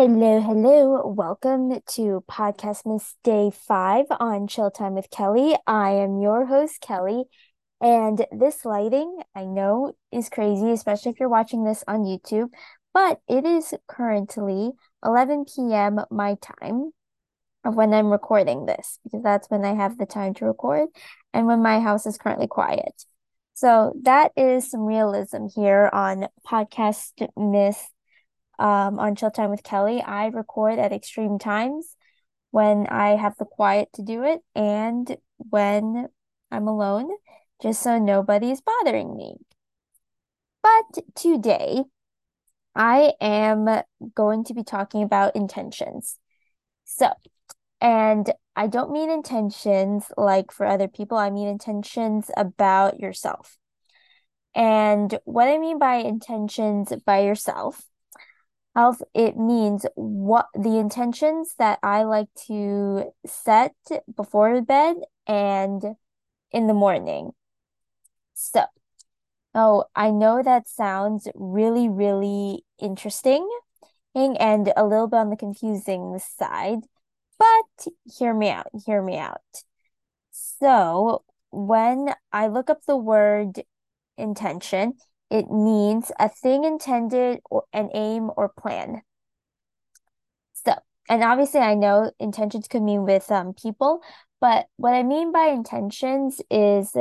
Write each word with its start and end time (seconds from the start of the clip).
Hello, 0.00 0.38
hello. 0.38 1.08
Welcome 1.08 1.80
to 1.94 2.22
Podcastmas 2.30 3.14
Day 3.24 3.50
5 3.50 4.04
on 4.20 4.46
Chill 4.46 4.70
Time 4.70 4.94
with 4.94 5.10
Kelly. 5.10 5.56
I 5.66 5.90
am 5.90 6.20
your 6.20 6.46
host, 6.46 6.80
Kelly, 6.80 7.24
and 7.80 8.24
this 8.30 8.64
lighting, 8.64 9.18
I 9.34 9.44
know, 9.44 9.94
is 10.12 10.28
crazy, 10.28 10.70
especially 10.70 11.10
if 11.10 11.18
you're 11.18 11.28
watching 11.28 11.64
this 11.64 11.82
on 11.88 12.04
YouTube, 12.04 12.50
but 12.94 13.18
it 13.26 13.44
is 13.44 13.74
currently 13.88 14.70
11 15.04 15.46
p.m. 15.46 15.98
my 16.12 16.36
time 16.40 16.92
of 17.64 17.74
when 17.74 17.92
I'm 17.92 18.12
recording 18.12 18.66
this 18.66 19.00
because 19.02 19.24
that's 19.24 19.50
when 19.50 19.64
I 19.64 19.74
have 19.74 19.98
the 19.98 20.06
time 20.06 20.32
to 20.34 20.44
record 20.44 20.90
and 21.34 21.48
when 21.48 21.60
my 21.60 21.80
house 21.80 22.06
is 22.06 22.18
currently 22.18 22.46
quiet. 22.46 23.04
So 23.54 23.94
that 24.02 24.30
is 24.36 24.70
some 24.70 24.82
realism 24.82 25.46
here 25.52 25.90
on 25.92 26.28
Podcastmas 26.46 27.78
um, 28.58 28.98
on 28.98 29.16
Chill 29.16 29.30
Time 29.30 29.50
with 29.50 29.62
Kelly. 29.62 30.02
I 30.02 30.26
record 30.26 30.78
at 30.78 30.92
extreme 30.92 31.38
times 31.38 31.96
when 32.50 32.86
I 32.86 33.16
have 33.16 33.36
the 33.38 33.44
quiet 33.44 33.88
to 33.94 34.02
do 34.02 34.24
it 34.24 34.40
and 34.54 35.16
when 35.36 36.08
I'm 36.50 36.66
alone, 36.66 37.10
just 37.62 37.82
so 37.82 37.98
nobody's 37.98 38.60
bothering 38.60 39.16
me. 39.16 39.36
But 40.62 41.04
today, 41.14 41.84
I 42.74 43.12
am 43.20 43.82
going 44.14 44.44
to 44.44 44.54
be 44.54 44.62
talking 44.62 45.02
about 45.02 45.36
intentions. 45.36 46.18
So, 46.84 47.10
and 47.80 48.32
I 48.56 48.66
don't 48.66 48.92
mean 48.92 49.10
intentions 49.10 50.06
like 50.16 50.52
for 50.52 50.66
other 50.66 50.88
people, 50.88 51.18
I 51.18 51.30
mean 51.30 51.48
intentions 51.48 52.30
about 52.36 52.98
yourself. 52.98 53.56
And 54.54 55.16
what 55.24 55.48
I 55.48 55.58
mean 55.58 55.78
by 55.78 55.96
intentions 55.96 56.92
by 57.04 57.20
yourself 57.20 57.87
Health, 58.78 59.02
it 59.12 59.36
means 59.36 59.86
what 59.96 60.46
the 60.54 60.78
intentions 60.78 61.56
that 61.58 61.80
I 61.82 62.04
like 62.04 62.28
to 62.46 63.10
set 63.26 63.74
before 64.14 64.62
bed 64.62 64.98
and 65.26 65.82
in 66.52 66.68
the 66.68 66.74
morning. 66.74 67.32
So, 68.34 68.66
oh, 69.52 69.86
I 69.96 70.12
know 70.12 70.44
that 70.44 70.68
sounds 70.68 71.26
really, 71.34 71.88
really 71.88 72.64
interesting 72.78 73.50
and 74.14 74.72
a 74.76 74.84
little 74.84 75.08
bit 75.08 75.16
on 75.16 75.30
the 75.30 75.36
confusing 75.36 76.16
side, 76.20 76.84
but 77.36 77.88
hear 78.16 78.32
me 78.32 78.48
out, 78.48 78.68
hear 78.86 79.02
me 79.02 79.18
out. 79.18 79.42
So, 80.30 81.24
when 81.50 82.14
I 82.32 82.46
look 82.46 82.70
up 82.70 82.84
the 82.86 82.96
word 82.96 83.64
intention, 84.16 84.94
it 85.30 85.50
means 85.50 86.10
a 86.18 86.28
thing 86.28 86.64
intended 86.64 87.40
or 87.50 87.64
an 87.72 87.90
aim 87.94 88.30
or 88.36 88.48
plan. 88.48 89.02
So, 90.64 90.74
and 91.08 91.22
obviously 91.22 91.60
I 91.60 91.74
know 91.74 92.10
intentions 92.18 92.68
could 92.68 92.82
mean 92.82 93.04
with 93.04 93.30
um 93.30 93.54
people, 93.54 94.02
but 94.40 94.66
what 94.76 94.94
I 94.94 95.02
mean 95.02 95.32
by 95.32 95.46
intentions 95.46 96.40
is 96.50 96.94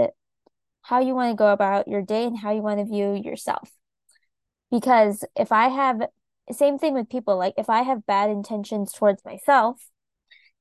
how 0.82 1.00
you 1.00 1.14
want 1.14 1.32
to 1.32 1.36
go 1.36 1.52
about 1.52 1.88
your 1.88 2.02
day 2.02 2.26
and 2.26 2.38
how 2.38 2.52
you 2.52 2.62
want 2.62 2.80
to 2.80 2.86
view 2.86 3.14
yourself. 3.14 3.70
Because 4.72 5.24
if 5.36 5.52
I 5.52 5.70
have 5.70 6.02
same 6.52 6.78
thing 6.78 6.94
with 6.94 7.10
people, 7.10 7.38
like 7.38 7.54
if 7.58 7.70
I 7.70 7.82
have 7.82 8.06
bad 8.06 8.30
intentions 8.30 8.94
towards 8.94 9.24
myself, 9.26 9.90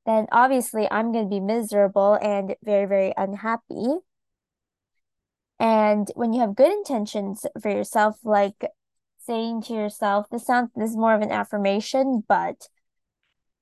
then 0.04 0.26
obviously 0.32 0.88
I'm 0.90 1.12
going 1.12 1.26
to 1.26 1.30
be 1.30 1.40
miserable 1.40 2.18
and 2.20 2.54
very, 2.62 2.86
very 2.86 3.12
unhappy. 3.16 3.98
And 5.58 6.10
when 6.14 6.32
you 6.32 6.40
have 6.40 6.54
good 6.54 6.72
intentions 6.72 7.46
for 7.60 7.70
yourself, 7.70 8.18
like 8.24 8.64
saying 9.18 9.62
to 9.62 9.72
yourself, 9.72 10.26
this 10.30 10.46
sounds 10.46 10.70
this 10.76 10.90
is 10.90 10.96
more 10.96 11.14
of 11.14 11.22
an 11.22 11.32
affirmation, 11.32 12.22
but 12.28 12.68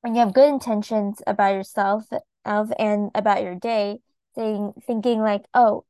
when 0.00 0.14
you 0.14 0.20
have 0.20 0.34
good 0.34 0.48
intentions 0.48 1.22
about 1.26 1.54
yourself 1.54 2.04
of 2.44 2.72
and 2.78 3.10
about 3.14 3.42
your 3.42 3.54
day, 3.54 4.00
saying 4.34 4.74
thinking 4.86 5.20
like, 5.20 5.44
oh, 5.54 5.84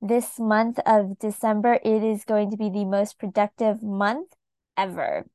this 0.00 0.38
month 0.38 0.78
of 0.86 1.18
December, 1.18 1.80
it 1.82 2.04
is 2.04 2.24
going 2.24 2.50
to 2.50 2.56
be 2.56 2.70
the 2.70 2.84
most 2.84 3.18
productive 3.18 3.82
month 3.82 4.28
ever. 4.76 5.26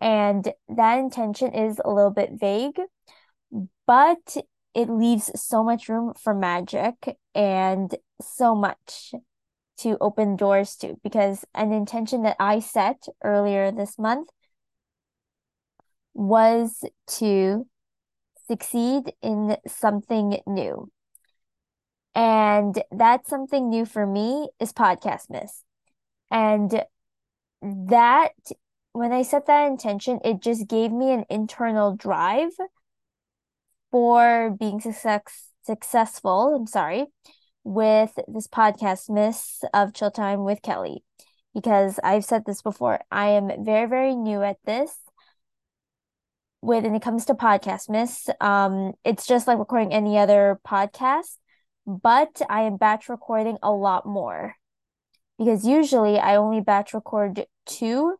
And 0.00 0.52
that 0.68 0.98
intention 0.98 1.54
is 1.54 1.80
a 1.82 1.90
little 1.90 2.10
bit 2.10 2.32
vague, 2.34 2.78
but 3.86 4.36
it 4.74 4.90
leaves 4.90 5.30
so 5.34 5.64
much 5.64 5.88
room 5.88 6.12
for 6.20 6.34
magic 6.34 7.16
and 7.34 7.94
so 8.20 8.54
much 8.54 9.14
to 9.78 9.96
open 10.00 10.36
doors 10.36 10.76
to 10.76 10.96
because 11.02 11.44
an 11.54 11.72
intention 11.72 12.22
that 12.22 12.36
I 12.38 12.60
set 12.60 13.06
earlier 13.22 13.70
this 13.72 13.98
month 13.98 14.28
was 16.14 16.84
to 17.18 17.66
succeed 18.46 19.12
in 19.22 19.56
something 19.66 20.40
new. 20.46 20.90
And 22.14 22.80
that 22.92 23.26
something 23.26 23.68
new 23.68 23.84
for 23.84 24.06
me 24.06 24.48
is 24.60 24.72
Podcastmas. 24.72 25.62
And 26.30 26.84
that, 27.62 28.32
when 28.92 29.12
I 29.12 29.22
set 29.22 29.46
that 29.46 29.66
intention, 29.66 30.20
it 30.24 30.40
just 30.40 30.68
gave 30.68 30.92
me 30.92 31.12
an 31.12 31.24
internal 31.28 31.96
drive 31.96 32.52
for 33.90 34.56
being 34.58 34.80
success 34.80 35.50
successful. 35.64 36.54
I'm 36.54 36.66
sorry, 36.66 37.06
with 37.64 38.12
this 38.28 38.46
Podcastmas 38.46 39.64
of 39.72 39.94
Chill 39.94 40.10
Time 40.10 40.44
with 40.44 40.62
Kelly, 40.62 41.02
because 41.54 41.98
I've 42.04 42.24
said 42.24 42.44
this 42.44 42.62
before. 42.62 43.00
I 43.10 43.30
am 43.30 43.50
very, 43.64 43.88
very 43.88 44.14
new 44.14 44.42
at 44.42 44.58
this. 44.64 44.94
When 46.60 46.94
it 46.94 47.02
comes 47.02 47.26
to 47.26 47.34
Podcastmas, 47.34 48.30
um, 48.42 48.92
it's 49.04 49.26
just 49.26 49.46
like 49.46 49.58
recording 49.58 49.92
any 49.92 50.16
other 50.18 50.60
podcast, 50.66 51.36
but 51.86 52.40
I 52.48 52.62
am 52.62 52.76
batch 52.76 53.08
recording 53.08 53.58
a 53.62 53.70
lot 53.70 54.06
more 54.06 54.54
because 55.38 55.66
usually 55.66 56.18
I 56.18 56.36
only 56.36 56.60
batch 56.60 56.94
record 56.94 57.46
two 57.66 58.16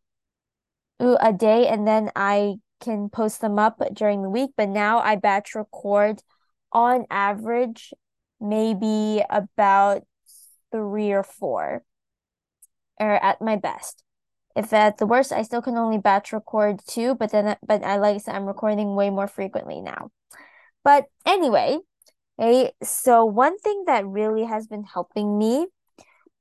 a 1.01 1.33
day 1.33 1.67
and 1.67 1.87
then 1.87 2.11
I 2.15 2.57
can 2.81 3.09
post 3.09 3.41
them 3.41 3.59
up 3.59 3.81
during 3.93 4.23
the 4.23 4.31
week. 4.31 4.51
But 4.57 4.69
now 4.69 4.99
I 4.99 5.17
batch 5.17 5.55
record 5.55 6.23
on 6.73 7.07
average 7.11 7.93
maybe 8.41 9.23
about 9.31 10.03
three 10.73 11.13
or 11.13 11.23
four, 11.23 11.85
or 12.99 13.25
at 13.25 13.41
my 13.41 13.57
best. 13.57 14.03
If 14.57 14.73
at 14.73 14.99
the 14.99 15.07
worst, 15.07 15.33
I 15.33 15.43
still 15.43 15.63
can 15.63 15.77
only 15.77 15.99
batch 15.99 16.33
record 16.33 16.81
two, 16.87 17.15
but 17.15 17.33
then 17.33 17.57
but 17.67 17.85
I 17.85 17.97
like 17.97 18.15
I 18.15 18.19
said, 18.19 18.35
I'm 18.37 18.47
recording 18.47 18.95
way 18.95 19.11
more 19.11 19.27
frequently 19.29 19.81
now. 19.81 20.11
But 20.85 21.07
anyway, 21.27 21.79
okay, 22.39 22.73
so 22.83 23.25
one 23.25 23.59
thing 23.59 23.85
that 23.87 24.07
really 24.07 24.45
has 24.45 24.67
been 24.67 24.85
helping 24.85 25.39
me 25.39 25.67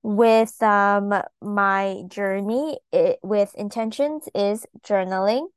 with 0.04 0.62
um 0.62 1.14
my 1.42 2.04
journey 2.08 2.78
it, 2.92 3.20
with 3.24 3.56
intentions 3.56 4.28
is 4.36 4.66
journaling. 4.86 5.48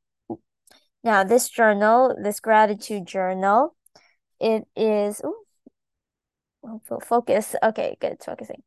Now, 1.03 1.23
this 1.23 1.49
journal, 1.49 2.15
this 2.21 2.39
gratitude 2.39 3.05
journal, 3.05 3.75
it 4.39 4.67
is 4.75 5.21
ooh, 5.23 5.46
focus. 7.03 7.55
Okay, 7.63 7.97
good. 7.99 8.13
It's 8.13 8.25
focusing. 8.25 8.63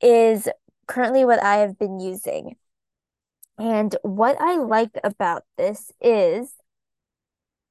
Is 0.00 0.48
currently 0.86 1.24
what 1.24 1.42
I 1.42 1.56
have 1.58 1.78
been 1.78 2.00
using. 2.00 2.56
And 3.58 3.94
what 4.02 4.40
I 4.40 4.56
like 4.56 4.98
about 5.04 5.44
this 5.56 5.92
is 6.00 6.54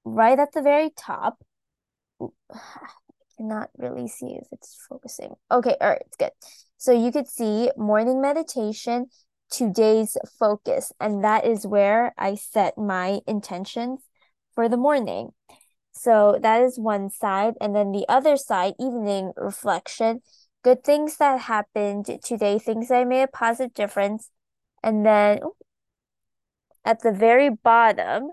right 0.03 0.39
at 0.39 0.53
the 0.53 0.61
very 0.61 0.89
top. 0.95 1.43
I 2.21 2.87
cannot 3.37 3.69
really 3.77 4.07
see 4.07 4.37
if 4.39 4.47
it's 4.51 4.77
focusing. 4.87 5.33
Okay, 5.51 5.75
all 5.81 5.89
right, 5.89 6.03
it's 6.05 6.17
good. 6.17 6.31
So 6.77 6.91
you 6.91 7.11
could 7.11 7.27
see 7.27 7.71
morning 7.77 8.21
meditation, 8.21 9.07
today's 9.49 10.17
focus, 10.39 10.91
and 10.99 11.23
that 11.23 11.45
is 11.45 11.65
where 11.65 12.13
I 12.17 12.35
set 12.35 12.77
my 12.77 13.19
intentions 13.27 13.99
for 14.55 14.69
the 14.69 14.77
morning. 14.77 15.29
So 15.91 16.39
that 16.41 16.61
is 16.61 16.79
one 16.79 17.09
side. 17.09 17.55
And 17.61 17.75
then 17.75 17.91
the 17.91 18.05
other 18.07 18.37
side, 18.37 18.73
evening 18.79 19.33
reflection, 19.35 20.21
good 20.63 20.83
things 20.83 21.17
that 21.17 21.41
happened 21.41 22.19
today, 22.23 22.59
things 22.59 22.89
that 22.89 23.07
made 23.07 23.23
a 23.23 23.27
positive 23.27 23.73
difference. 23.73 24.29
And 24.83 25.05
then 25.05 25.39
at 26.85 27.01
the 27.01 27.11
very 27.11 27.49
bottom, 27.49 28.31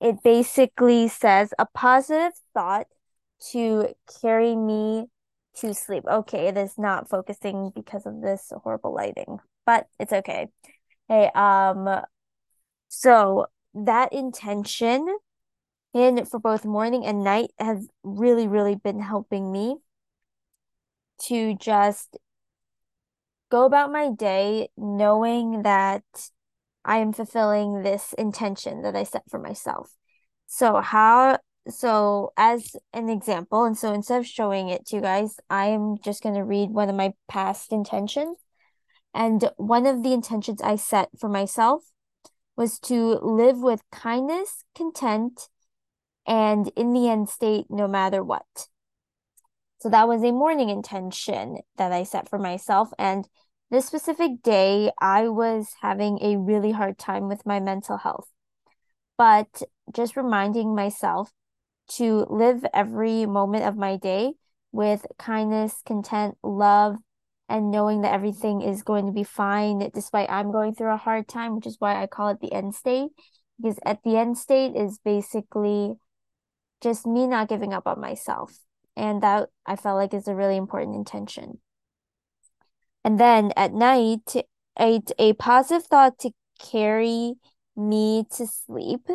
it 0.00 0.22
basically 0.22 1.08
says 1.08 1.52
a 1.58 1.66
positive 1.66 2.32
thought 2.54 2.86
to 3.50 3.94
carry 4.20 4.56
me 4.56 5.06
to 5.56 5.74
sleep. 5.74 6.04
Okay, 6.10 6.48
it 6.48 6.56
is 6.56 6.78
not 6.78 7.08
focusing 7.08 7.70
because 7.74 8.06
of 8.06 8.20
this 8.20 8.52
horrible 8.62 8.94
lighting, 8.94 9.38
but 9.66 9.86
it's 9.98 10.12
okay. 10.12 10.48
Hey, 11.08 11.30
um, 11.34 12.02
so 12.88 13.46
that 13.74 14.12
intention 14.12 15.06
and 15.92 16.28
for 16.28 16.38
both 16.38 16.64
morning 16.64 17.04
and 17.04 17.24
night 17.24 17.50
has 17.58 17.88
really, 18.02 18.46
really 18.46 18.76
been 18.76 19.00
helping 19.00 19.50
me 19.50 19.76
to 21.22 21.54
just 21.54 22.16
go 23.50 23.64
about 23.64 23.92
my 23.92 24.10
day 24.10 24.68
knowing 24.76 25.62
that 25.62 26.04
I 26.84 26.98
am 26.98 27.12
fulfilling 27.12 27.82
this 27.82 28.12
intention 28.14 28.82
that 28.82 28.96
I 28.96 29.02
set 29.02 29.24
for 29.28 29.38
myself. 29.38 29.90
So 30.46 30.80
how 30.80 31.38
so 31.68 32.32
as 32.36 32.74
an 32.92 33.10
example, 33.10 33.64
and 33.64 33.76
so 33.76 33.92
instead 33.92 34.18
of 34.18 34.26
showing 34.26 34.70
it 34.70 34.86
to 34.86 34.96
you 34.96 35.02
guys, 35.02 35.36
I 35.50 35.66
am 35.66 35.96
just 36.02 36.22
gonna 36.22 36.44
read 36.44 36.70
one 36.70 36.88
of 36.88 36.96
my 36.96 37.12
past 37.28 37.72
intentions. 37.72 38.38
And 39.12 39.50
one 39.56 39.86
of 39.86 40.02
the 40.02 40.12
intentions 40.12 40.62
I 40.62 40.76
set 40.76 41.10
for 41.18 41.28
myself 41.28 41.82
was 42.56 42.78
to 42.80 43.18
live 43.22 43.58
with 43.58 43.82
kindness, 43.90 44.64
content, 44.74 45.48
and 46.30 46.70
in 46.76 46.92
the 46.92 47.08
end 47.08 47.28
state 47.28 47.66
no 47.68 47.88
matter 47.88 48.22
what. 48.22 48.68
So 49.80 49.88
that 49.88 50.06
was 50.06 50.22
a 50.22 50.30
morning 50.30 50.70
intention 50.70 51.58
that 51.76 51.90
I 51.90 52.04
set 52.04 52.28
for 52.28 52.38
myself. 52.38 52.90
And 52.98 53.26
this 53.70 53.86
specific 53.86 54.42
day, 54.42 54.92
I 55.00 55.28
was 55.28 55.74
having 55.82 56.22
a 56.22 56.36
really 56.36 56.70
hard 56.70 56.98
time 56.98 57.28
with 57.28 57.44
my 57.44 57.58
mental 57.58 57.96
health. 57.96 58.28
But 59.18 59.62
just 59.92 60.16
reminding 60.16 60.74
myself 60.74 61.32
to 61.96 62.26
live 62.30 62.64
every 62.72 63.26
moment 63.26 63.64
of 63.64 63.76
my 63.76 63.96
day 63.96 64.34
with 64.70 65.04
kindness, 65.18 65.82
content, 65.84 66.36
love, 66.44 66.94
and 67.48 67.72
knowing 67.72 68.02
that 68.02 68.12
everything 68.12 68.62
is 68.62 68.84
going 68.84 69.06
to 69.06 69.12
be 69.12 69.24
fine 69.24 69.90
despite 69.92 70.30
I'm 70.30 70.52
going 70.52 70.76
through 70.76 70.92
a 70.92 70.96
hard 70.96 71.26
time, 71.26 71.56
which 71.56 71.66
is 71.66 71.80
why 71.80 72.00
I 72.00 72.06
call 72.06 72.28
it 72.28 72.38
the 72.40 72.52
end 72.52 72.76
state. 72.76 73.10
Because 73.60 73.80
at 73.84 74.04
the 74.04 74.16
end 74.16 74.38
state 74.38 74.76
is 74.76 75.00
basically 75.04 75.94
just 76.80 77.06
me 77.06 77.26
not 77.26 77.48
giving 77.48 77.72
up 77.72 77.86
on 77.86 78.00
myself. 78.00 78.58
And 78.96 79.22
that 79.22 79.48
I 79.66 79.76
felt 79.76 79.96
like 79.96 80.14
is 80.14 80.28
a 80.28 80.34
really 80.34 80.56
important 80.56 80.96
intention. 80.96 81.58
And 83.04 83.18
then 83.18 83.52
at 83.56 83.72
night, 83.72 84.34
a, 84.78 85.00
a 85.18 85.32
positive 85.34 85.86
thought 85.86 86.18
to 86.20 86.32
carry 86.58 87.34
me 87.76 88.26
to 88.36 88.46
sleep 88.46 89.06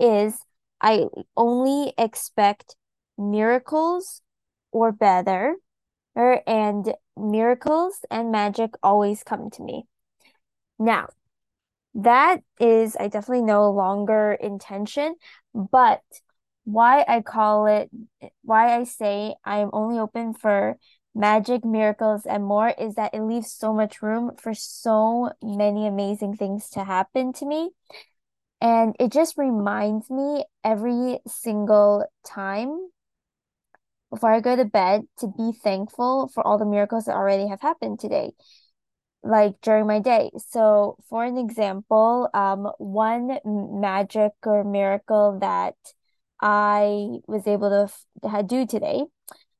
is 0.00 0.38
I 0.80 1.06
only 1.36 1.92
expect 1.98 2.76
miracles 3.18 4.22
or 4.72 4.92
better, 4.92 5.56
and 6.16 6.94
miracles 7.16 8.00
and 8.10 8.30
magic 8.30 8.70
always 8.82 9.22
come 9.22 9.50
to 9.50 9.62
me. 9.62 9.86
Now, 10.78 11.08
that 11.94 12.42
is, 12.58 12.96
I 12.98 13.08
definitely 13.08 13.44
no 13.44 13.70
longer 13.70 14.32
intention, 14.32 15.14
but 15.54 16.02
why 16.64 17.04
I 17.06 17.20
call 17.20 17.66
it, 17.66 17.90
why 18.42 18.78
I 18.78 18.84
say 18.84 19.34
I 19.44 19.58
am 19.58 19.70
only 19.72 19.98
open 19.98 20.34
for 20.34 20.78
magic, 21.14 21.64
miracles, 21.64 22.26
and 22.26 22.44
more 22.44 22.70
is 22.70 22.94
that 22.96 23.14
it 23.14 23.22
leaves 23.22 23.52
so 23.52 23.72
much 23.72 24.02
room 24.02 24.32
for 24.36 24.54
so 24.54 25.30
many 25.42 25.86
amazing 25.86 26.36
things 26.36 26.70
to 26.70 26.84
happen 26.84 27.32
to 27.34 27.46
me. 27.46 27.70
And 28.60 28.96
it 28.98 29.12
just 29.12 29.36
reminds 29.36 30.10
me 30.10 30.44
every 30.64 31.20
single 31.26 32.06
time 32.26 32.88
before 34.10 34.32
I 34.32 34.40
go 34.40 34.56
to 34.56 34.64
bed 34.64 35.02
to 35.18 35.26
be 35.26 35.52
thankful 35.52 36.28
for 36.28 36.46
all 36.46 36.56
the 36.56 36.64
miracles 36.64 37.04
that 37.04 37.16
already 37.16 37.48
have 37.48 37.60
happened 37.60 38.00
today, 38.00 38.32
like 39.22 39.60
during 39.60 39.86
my 39.86 39.98
day. 39.98 40.30
So, 40.48 40.96
for 41.08 41.24
an 41.24 41.36
example, 41.36 42.28
um, 42.32 42.70
one 42.78 43.38
magic 43.44 44.32
or 44.44 44.64
miracle 44.64 45.38
that 45.40 45.74
I 46.40 47.18
was 47.26 47.46
able 47.46 47.70
to 47.70 47.92
f- 48.32 48.46
do 48.46 48.66
today 48.66 49.04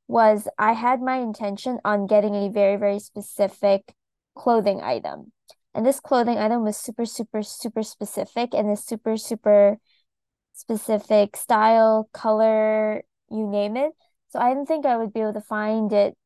was 0.09 0.49
I 0.59 0.73
had 0.73 1.01
my 1.01 1.17
intention 1.19 1.79
on 1.85 2.07
getting 2.07 2.35
a 2.35 2.51
very, 2.51 2.77
very 2.77 2.99
specific 2.99 3.95
clothing 4.35 4.81
item. 4.83 5.33
And 5.75 5.85
this 5.87 6.01
clothing 6.01 6.39
item 6.39 6.63
was 6.65 6.77
super, 6.77 7.05
super, 7.07 7.43
super 7.43 7.83
specific 7.83 8.55
and 8.55 8.71
a 8.71 8.77
super, 8.77 9.17
super 9.17 9.79
specific 10.53 11.37
style, 11.37 12.09
color, 12.13 13.03
you 13.31 13.47
name 13.47 13.77
it. 13.77 13.93
So 14.31 14.39
I 14.39 14.51
didn't 14.51 14.67
think 14.67 14.87
I 14.87 14.97
would 14.97 15.13
be 15.13 15.21
able 15.21 15.35
to 15.35 15.41
find 15.41 15.93
it 15.93 16.17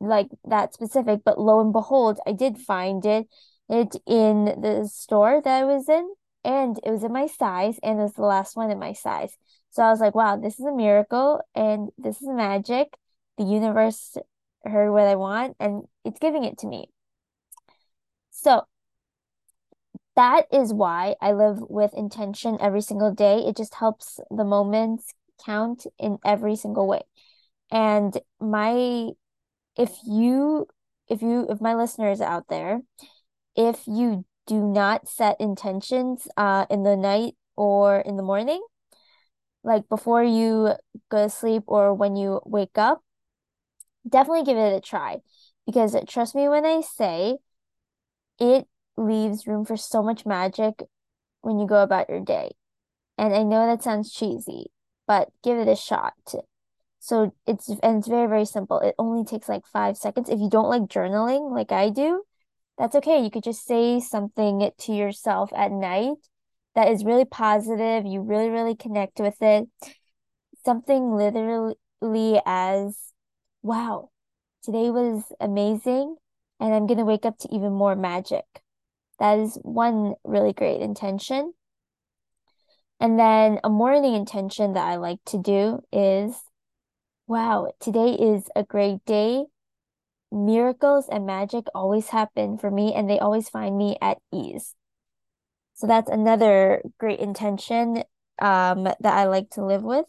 like 0.00 0.28
that 0.44 0.72
specific, 0.74 1.20
but 1.24 1.38
lo 1.38 1.60
and 1.60 1.72
behold, 1.72 2.18
I 2.26 2.32
did 2.32 2.58
find 2.58 3.04
it 3.04 3.26
it 3.68 3.94
in 4.06 4.46
the 4.46 4.88
store 4.92 5.40
that 5.44 5.62
I 5.62 5.64
was 5.64 5.88
in, 5.88 6.12
and 6.44 6.78
it 6.84 6.90
was 6.90 7.04
in 7.04 7.12
my 7.12 7.26
size, 7.26 7.78
and 7.82 7.98
it 7.98 8.02
was 8.02 8.14
the 8.14 8.22
last 8.22 8.56
one 8.56 8.70
in 8.70 8.78
my 8.78 8.92
size. 8.92 9.36
So 9.70 9.82
I 9.82 9.90
was 9.90 10.00
like, 10.00 10.14
wow, 10.14 10.36
this 10.36 10.58
is 10.58 10.66
a 10.66 10.72
miracle 10.72 11.40
and 11.54 11.90
this 11.96 12.20
is 12.20 12.28
magic. 12.28 12.88
The 13.38 13.44
universe 13.44 14.16
heard 14.64 14.90
what 14.90 15.04
I 15.06 15.14
want 15.14 15.56
and 15.60 15.84
it's 16.04 16.18
giving 16.18 16.44
it 16.44 16.58
to 16.58 16.66
me. 16.66 16.88
So 18.30 18.66
that 20.16 20.46
is 20.52 20.72
why 20.72 21.14
I 21.20 21.32
live 21.32 21.60
with 21.60 21.94
intention 21.94 22.58
every 22.60 22.80
single 22.82 23.14
day. 23.14 23.38
It 23.38 23.56
just 23.56 23.74
helps 23.74 24.18
the 24.30 24.44
moments 24.44 25.14
count 25.44 25.86
in 25.98 26.18
every 26.24 26.56
single 26.56 26.86
way. 26.86 27.02
And 27.70 28.18
my 28.40 29.10
if 29.76 29.96
you 30.04 30.66
if 31.08 31.22
you 31.22 31.46
if 31.48 31.60
my 31.60 31.74
listeners 31.74 32.20
out 32.20 32.46
there, 32.48 32.80
if 33.56 33.86
you 33.86 34.24
do 34.50 34.60
not 34.60 35.08
set 35.08 35.40
intentions 35.40 36.26
uh 36.36 36.66
in 36.68 36.82
the 36.82 36.96
night 36.96 37.34
or 37.54 38.00
in 38.00 38.16
the 38.16 38.22
morning, 38.22 38.60
like 39.62 39.88
before 39.88 40.24
you 40.24 40.74
go 41.08 41.24
to 41.24 41.30
sleep 41.30 41.62
or 41.68 41.94
when 41.94 42.16
you 42.16 42.40
wake 42.44 42.76
up, 42.76 43.00
definitely 44.08 44.42
give 44.42 44.58
it 44.58 44.76
a 44.76 44.80
try 44.80 45.18
because 45.66 45.94
trust 46.08 46.34
me 46.34 46.48
when 46.48 46.66
I 46.66 46.80
say 46.80 47.38
it 48.40 48.66
leaves 48.96 49.46
room 49.46 49.64
for 49.64 49.76
so 49.76 50.02
much 50.02 50.26
magic 50.26 50.82
when 51.42 51.60
you 51.60 51.66
go 51.66 51.82
about 51.82 52.08
your 52.08 52.20
day. 52.20 52.50
And 53.16 53.32
I 53.34 53.44
know 53.44 53.66
that 53.66 53.84
sounds 53.84 54.12
cheesy, 54.12 54.72
but 55.06 55.28
give 55.44 55.58
it 55.58 55.68
a 55.68 55.76
shot. 55.76 56.14
So 56.98 57.34
it's 57.46 57.68
and 57.68 57.98
it's 57.98 58.08
very, 58.08 58.26
very 58.26 58.44
simple. 58.44 58.80
It 58.80 58.94
only 58.98 59.24
takes 59.24 59.48
like 59.48 59.66
five 59.66 59.96
seconds. 59.96 60.28
If 60.28 60.40
you 60.40 60.50
don't 60.50 60.68
like 60.68 60.82
journaling 60.82 61.54
like 61.54 61.70
I 61.72 61.90
do, 61.90 62.24
that's 62.80 62.96
okay. 62.96 63.22
You 63.22 63.30
could 63.30 63.44
just 63.44 63.66
say 63.66 64.00
something 64.00 64.70
to 64.78 64.92
yourself 64.92 65.50
at 65.54 65.70
night 65.70 66.16
that 66.74 66.88
is 66.88 67.04
really 67.04 67.26
positive. 67.26 68.06
You 68.06 68.22
really, 68.22 68.48
really 68.48 68.74
connect 68.74 69.20
with 69.20 69.36
it. 69.42 69.68
Something 70.64 71.12
literally 71.12 72.40
as, 72.46 72.96
wow, 73.60 74.08
today 74.62 74.90
was 74.90 75.24
amazing, 75.40 76.16
and 76.58 76.72
I'm 76.72 76.86
gonna 76.86 77.04
wake 77.04 77.26
up 77.26 77.36
to 77.40 77.54
even 77.54 77.72
more 77.72 77.94
magic. 77.96 78.46
That 79.18 79.38
is 79.38 79.58
one 79.60 80.14
really 80.24 80.54
great 80.54 80.80
intention. 80.80 81.52
And 82.98 83.18
then 83.18 83.60
a 83.62 83.68
morning 83.68 84.14
intention 84.14 84.72
that 84.72 84.86
I 84.86 84.96
like 84.96 85.20
to 85.26 85.38
do 85.38 85.82
is, 85.92 86.34
wow, 87.26 87.72
today 87.78 88.14
is 88.14 88.48
a 88.56 88.64
great 88.64 89.04
day. 89.04 89.44
Miracles 90.32 91.08
and 91.10 91.26
magic 91.26 91.66
always 91.74 92.08
happen 92.08 92.58
for 92.58 92.70
me, 92.70 92.94
and 92.94 93.08
they 93.08 93.18
always 93.18 93.48
find 93.48 93.76
me 93.76 93.96
at 94.00 94.18
ease. 94.32 94.74
So 95.74 95.86
that's 95.86 96.10
another 96.10 96.82
great 96.98 97.20
intention 97.20 98.04
um, 98.40 98.84
that 98.84 98.98
I 99.04 99.24
like 99.24 99.50
to 99.50 99.64
live 99.64 99.82
with. 99.82 100.04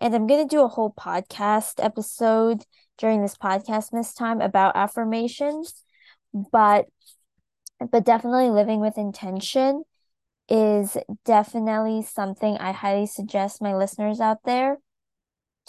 And 0.00 0.14
I'm 0.14 0.26
going 0.26 0.46
to 0.46 0.54
do 0.54 0.62
a 0.62 0.68
whole 0.68 0.92
podcast 0.92 1.82
episode 1.82 2.64
during 2.98 3.22
this 3.22 3.36
Podcastmas 3.36 4.16
time 4.16 4.40
about 4.40 4.76
affirmations. 4.76 5.82
But 6.52 6.86
but 7.90 8.04
definitely 8.04 8.50
living 8.50 8.80
with 8.80 8.98
intention 8.98 9.84
is 10.48 10.96
definitely 11.24 12.02
something 12.02 12.56
I 12.56 12.72
highly 12.72 13.06
suggest 13.06 13.62
my 13.62 13.74
listeners 13.74 14.20
out 14.20 14.38
there 14.44 14.78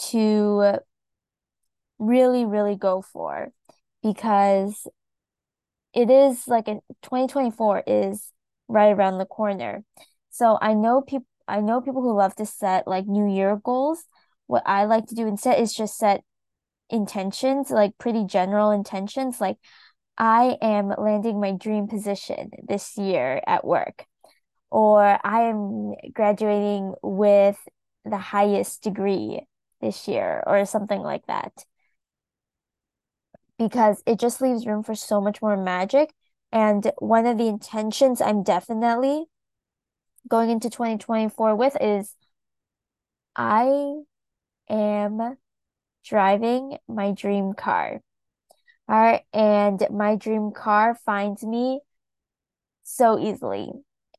to 0.10 0.80
really, 1.98 2.46
really 2.46 2.76
go 2.76 3.02
for 3.02 3.52
because 4.06 4.88
it 5.94 6.10
is 6.10 6.48
like 6.48 6.68
a 6.68 6.80
2024 7.02 7.84
is 7.88 8.32
right 8.68 8.92
around 8.92 9.18
the 9.18 9.26
corner. 9.26 9.84
So 10.30 10.58
I 10.62 10.74
know 10.74 11.02
people 11.02 11.28
I 11.48 11.62
know 11.62 11.82
people 11.82 12.02
who 12.02 12.14
love 12.16 12.36
to 12.36 12.46
set 12.46 12.88
like 12.88 13.06
New 13.08 13.28
Year 13.28 13.56
goals. 13.64 14.04
What 14.48 14.64
I 14.66 14.86
like 14.86 15.08
to 15.08 15.16
do 15.16 15.28
instead 15.28 15.60
is 15.60 15.74
just 15.74 15.98
set 15.98 16.22
intentions, 16.90 17.72
like 17.72 17.98
pretty 17.98 18.26
general 18.26 18.72
intentions, 18.72 19.42
like 19.42 19.58
I 20.18 20.58
am 20.62 20.94
landing 20.98 21.40
my 21.42 21.54
dream 21.54 21.88
position 21.88 22.52
this 22.68 22.98
year 22.98 23.42
at 23.48 23.66
work, 23.66 24.06
or 24.72 25.20
I 25.24 25.50
am 25.50 25.94
graduating 26.14 26.94
with 27.04 27.58
the 28.06 28.18
highest 28.18 28.84
degree 28.84 29.48
this 29.82 30.08
year, 30.08 30.44
or 30.48 30.66
something 30.66 31.02
like 31.02 31.26
that. 31.28 31.54
Because 33.58 34.04
it 34.06 34.20
just 34.20 34.42
leaves 34.42 34.66
room 34.66 34.84
for 34.84 34.96
so 34.96 35.22
much 35.22 35.42
more 35.42 35.56
magic 35.56 36.14
and 36.52 36.92
one 37.00 37.26
of 37.26 37.38
the 37.38 37.48
intentions 37.48 38.22
I'm 38.22 38.44
definitely 38.44 39.26
going 40.28 40.50
into 40.50 40.70
2024 40.70 41.56
with 41.56 41.78
is 41.80 42.16
I 43.36 43.94
am 44.70 45.38
driving 46.06 46.78
my 46.88 47.12
dream 47.12 47.54
car. 47.54 48.02
All 48.88 49.02
right. 49.02 49.24
And 49.34 49.86
my 49.92 50.16
dream 50.16 50.52
car 50.52 50.96
finds 51.06 51.44
me 51.44 51.82
so 52.84 53.20
easily. 53.20 53.70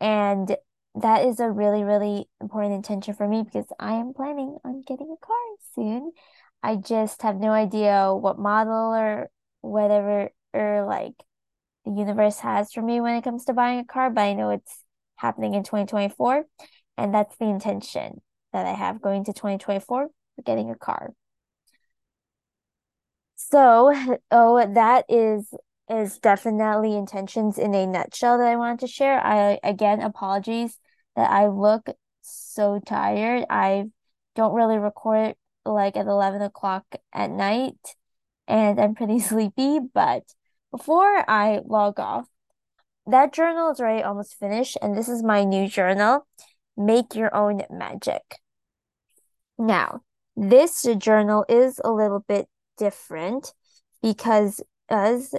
And 0.00 0.56
that 0.96 1.24
is 1.26 1.40
a 1.40 1.50
really, 1.50 1.84
really 1.84 2.28
important 2.40 2.74
intention 2.74 3.14
for 3.14 3.28
me 3.28 3.42
because 3.42 3.66
I 3.78 3.94
am 3.94 4.14
planning 4.14 4.58
on 4.64 4.82
getting 4.82 5.10
a 5.10 5.26
car 5.26 5.36
soon. 5.74 6.12
I 6.62 6.76
just 6.76 7.22
have 7.22 7.36
no 7.36 7.50
idea 7.50 8.12
what 8.14 8.38
model 8.38 8.94
or 8.94 9.30
whatever 9.60 10.30
or 10.52 10.86
like 10.86 11.14
the 11.84 11.92
universe 11.92 12.40
has 12.40 12.72
for 12.72 12.82
me 12.82 13.00
when 13.00 13.14
it 13.16 13.24
comes 13.24 13.44
to 13.46 13.52
buying 13.52 13.78
a 13.80 13.84
car, 13.84 14.10
but 14.10 14.22
I 14.22 14.34
know 14.34 14.50
it's 14.50 14.82
happening 15.16 15.54
in 15.54 15.62
2024. 15.62 16.44
And 16.98 17.14
that's 17.14 17.36
the 17.36 17.46
intention 17.46 18.20
that 18.52 18.66
I 18.66 18.72
have 18.72 19.02
going 19.02 19.24
to 19.24 19.32
2024 19.32 20.08
for 20.08 20.42
getting 20.42 20.70
a 20.70 20.76
car. 20.76 21.12
So, 23.36 23.92
oh, 24.30 24.72
that 24.74 25.04
is 25.08 25.52
is 25.88 26.18
definitely 26.18 26.96
intentions 26.96 27.58
in 27.58 27.72
a 27.72 27.86
nutshell 27.86 28.38
that 28.38 28.48
I 28.48 28.56
wanted 28.56 28.80
to 28.80 28.86
share. 28.88 29.20
I 29.20 29.58
again 29.62 30.00
apologies 30.00 30.78
that 31.14 31.30
I 31.30 31.48
look 31.48 31.88
so 32.22 32.80
tired. 32.84 33.44
I 33.48 33.84
don't 34.34 34.54
really 34.54 34.78
record 34.78 35.34
like 35.66 35.96
at 35.96 36.06
11 36.06 36.42
o'clock 36.42 36.84
at 37.12 37.30
night 37.30 37.96
and 38.48 38.80
I'm 38.80 38.94
pretty 38.94 39.18
sleepy, 39.20 39.78
but 39.92 40.24
before 40.70 41.28
I 41.28 41.60
log 41.64 41.98
off, 41.98 42.26
that 43.06 43.32
journal 43.32 43.70
is 43.70 43.80
already 43.80 44.02
almost 44.02 44.38
finished, 44.38 44.76
and 44.82 44.96
this 44.96 45.08
is 45.08 45.22
my 45.22 45.44
new 45.44 45.68
journal, 45.68 46.26
Make 46.76 47.14
Your 47.14 47.34
Own 47.34 47.62
Magic. 47.70 48.40
Now, 49.58 50.00
this 50.36 50.86
journal 50.98 51.44
is 51.48 51.80
a 51.84 51.92
little 51.92 52.24
bit 52.26 52.48
different 52.76 53.54
because 54.02 54.60
as 54.88 55.34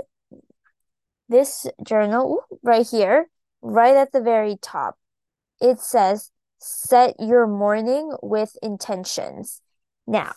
this 1.30 1.68
journal 1.86 2.42
right 2.64 2.88
here, 2.88 3.30
right 3.62 3.96
at 3.96 4.12
the 4.14 4.22
very 4.22 4.58
top, 4.62 4.96
it 5.60 5.80
says 5.80 6.32
set 6.58 7.16
your 7.20 7.48
morning 7.48 8.14
with 8.24 8.56
intentions. 8.64 9.62
Now, 10.08 10.34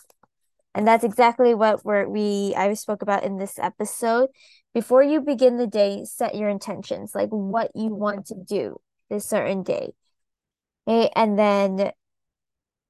and 0.75 0.87
that's 0.87 1.03
exactly 1.03 1.53
what 1.53 1.83
we're, 1.83 2.07
we 2.07 2.53
I 2.55 2.73
spoke 2.73 3.01
about 3.01 3.23
in 3.23 3.37
this 3.37 3.57
episode. 3.57 4.29
Before 4.73 5.03
you 5.03 5.21
begin 5.21 5.57
the 5.57 5.67
day, 5.67 6.03
set 6.05 6.35
your 6.35 6.49
intentions, 6.49 7.15
like 7.15 7.29
what 7.29 7.71
you 7.75 7.87
want 7.87 8.27
to 8.27 8.35
do 8.35 8.79
this 9.09 9.25
certain 9.25 9.63
day. 9.63 9.91
Okay, 10.87 11.09
and 11.15 11.37
then 11.37 11.91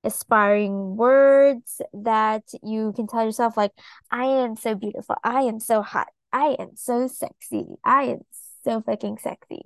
aspiring 0.04 0.96
words 0.96 1.82
that 1.94 2.44
you 2.64 2.94
can 2.96 3.08
tell 3.08 3.24
yourself 3.24 3.58
like 3.58 3.72
I 4.10 4.26
am 4.26 4.56
so 4.56 4.76
beautiful, 4.76 5.16
I 5.24 5.42
am 5.42 5.60
so 5.60 5.82
hot, 5.82 6.08
I 6.32 6.56
am 6.60 6.72
so 6.76 7.08
sexy, 7.08 7.66
I 7.84 8.04
am 8.04 8.20
so 8.64 8.82
fucking 8.82 9.18
sexy. 9.20 9.62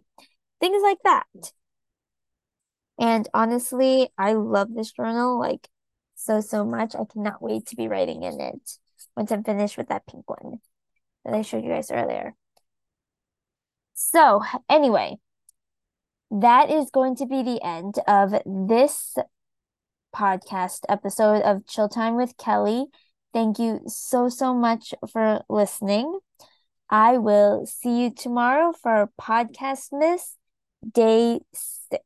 Things 0.59 0.81
like 0.81 0.99
that. 1.03 1.51
And 2.97 3.27
honestly, 3.33 4.09
I 4.17 4.33
love 4.33 4.73
this 4.73 4.91
journal 4.91 5.39
like 5.39 5.67
so 6.15 6.41
so 6.41 6.65
much. 6.65 6.95
I 6.95 7.03
cannot 7.11 7.41
wait 7.41 7.67
to 7.67 7.75
be 7.75 7.87
writing 7.87 8.23
in 8.23 8.39
it 8.39 8.77
once 9.15 9.31
I'm 9.31 9.43
finished 9.43 9.77
with 9.77 9.87
that 9.89 10.07
pink 10.07 10.29
one 10.29 10.59
that 11.23 11.33
I 11.33 11.41
showed 11.41 11.63
you 11.63 11.69
guys 11.69 11.91
earlier. 11.91 12.33
So, 13.93 14.41
anyway, 14.69 15.17
that 16.31 16.69
is 16.69 16.89
going 16.89 17.15
to 17.17 17.25
be 17.25 17.43
the 17.43 17.63
end 17.63 17.95
of 18.07 18.33
this 18.45 19.15
podcast 20.13 20.81
episode 20.89 21.41
of 21.41 21.65
Chill 21.67 21.89
Time 21.89 22.15
with 22.15 22.37
Kelly. 22.37 22.85
Thank 23.33 23.59
you 23.59 23.81
so, 23.87 24.29
so 24.29 24.53
much 24.53 24.93
for 25.11 25.43
listening. 25.49 26.19
I 26.89 27.17
will 27.17 27.65
see 27.65 28.03
you 28.03 28.11
tomorrow 28.13 28.73
for 28.73 29.09
Podcastmas 29.19 30.35
Day 30.89 31.39
6. 31.53 32.03